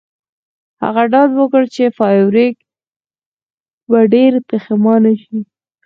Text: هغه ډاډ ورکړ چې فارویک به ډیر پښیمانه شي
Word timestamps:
هغه 0.83 1.03
ډاډ 1.11 1.29
ورکړ 1.35 1.63
چې 1.75 1.93
فارویک 1.97 2.57
به 3.89 3.99
ډیر 4.13 4.31
پښیمانه 4.49 5.13
شي 5.21 5.39